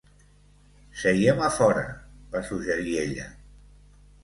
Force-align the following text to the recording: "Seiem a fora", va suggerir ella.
"Seiem 1.01 1.43
a 1.49 1.51
fora", 1.59 1.85
va 2.33 2.43
suggerir 2.51 2.99
ella. 3.05 3.31